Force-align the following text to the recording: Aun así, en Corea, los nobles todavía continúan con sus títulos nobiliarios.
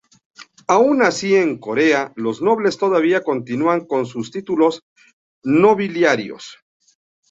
Aun 0.67 1.03
así, 1.03 1.35
en 1.35 1.59
Corea, 1.59 2.11
los 2.15 2.41
nobles 2.41 2.79
todavía 2.79 3.21
continúan 3.21 3.85
con 3.85 4.07
sus 4.07 4.31
títulos 4.31 4.81
nobiliarios. 5.43 6.57